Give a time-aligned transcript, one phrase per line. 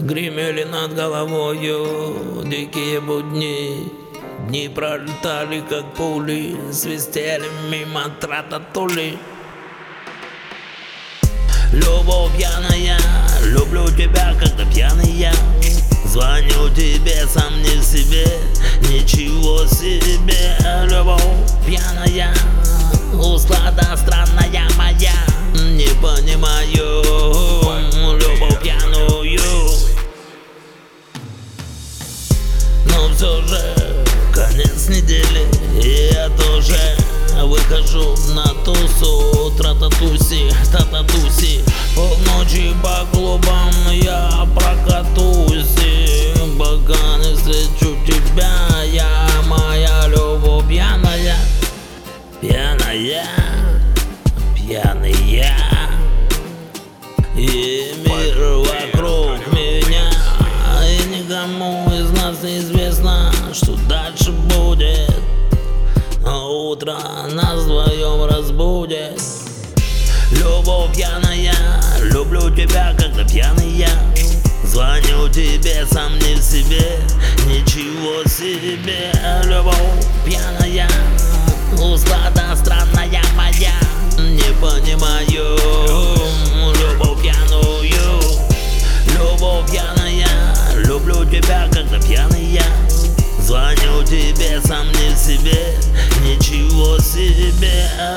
[0.00, 4.00] Гремели над головою дикие будни.
[4.48, 9.16] Дни пролетали как пули Свистели мимо трататули
[11.72, 12.98] Любовь пьяная,
[13.44, 15.32] люблю тебя, когда пьяный я
[16.04, 18.26] Звоню тебе, сам не себе,
[18.90, 20.59] ничего себе
[34.90, 35.46] недели,
[35.82, 36.78] и я тоже
[37.42, 45.64] Выхожу на тусу, трататуси, тататуси Полночи по клубам я прокатусь.
[45.82, 48.52] И Пока не встречу тебя,
[48.92, 51.36] я моя любовь пьяная
[52.40, 53.24] Пьяная,
[54.54, 55.56] пьяный я
[57.34, 60.10] И мир вокруг меня
[60.84, 62.79] И никому из нас не известно,
[66.80, 66.96] утро
[67.32, 69.20] нас вдвоем разбудит
[70.30, 71.54] Любовь пьяная,
[72.00, 73.90] люблю тебя, когда пьяный я.
[74.64, 77.00] Звоню тебе, сам не в себе,
[77.46, 79.12] ничего себе.
[79.44, 79.74] Любовь
[80.24, 80.88] пьяная,
[81.72, 83.74] услада странная моя.
[84.16, 85.58] Не понимаю
[86.80, 88.20] любовь пьяную
[89.18, 90.28] Любовь пьяная,
[90.76, 92.39] люблю тебя, когда пьяный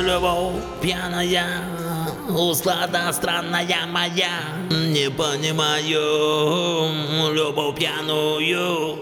[0.00, 1.46] любовь пьяная
[2.28, 4.40] Услада странная моя.
[4.70, 6.02] Не понимаю
[7.32, 8.98] любовь пьяную